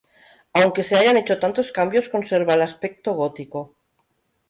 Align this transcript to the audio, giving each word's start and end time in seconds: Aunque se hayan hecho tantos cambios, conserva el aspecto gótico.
Aunque 0.53 0.83
se 0.83 0.95
hayan 0.95 1.15
hecho 1.17 1.37
tantos 1.37 1.71
cambios, 1.71 2.09
conserva 2.09 2.55
el 2.55 2.63
aspecto 2.63 3.13
gótico. 3.13 3.75